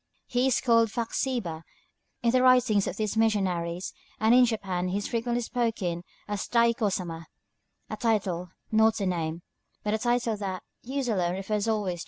He 0.25 0.47
is 0.47 0.61
called 0.61 0.89
Faxiba 0.89 1.61
in 2.23 2.31
the 2.31 2.41
writings 2.41 2.87
of 2.87 2.97
these 2.97 3.15
missionaries, 3.15 3.93
and 4.19 4.33
in 4.33 4.45
Japan 4.45 4.87
he 4.87 4.97
is 4.97 5.07
frequently 5.07 5.43
spoken 5.43 5.99
of 5.99 6.03
as 6.27 6.47
Taiko 6.47 6.89
Sama, 6.89 7.27
a 7.87 7.97
title, 7.97 8.49
not 8.71 8.99
a 8.99 9.05
name; 9.05 9.43
but 9.83 9.93
a 9.93 9.99
title 9.99 10.35
that, 10.37 10.63
used 10.81 11.07
alone, 11.07 11.35
refers 11.35 11.67
always 11.67 11.99
to 11.99 11.99
him. 11.99 11.99